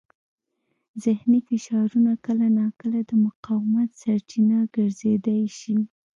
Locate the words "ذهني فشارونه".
1.03-2.11